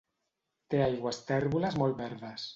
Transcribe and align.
Té 0.73 0.81
aigües 0.85 1.21
tèrboles 1.29 1.81
molt 1.85 2.03
verdes. 2.05 2.49